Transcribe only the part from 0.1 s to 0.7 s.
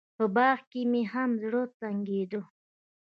په باغ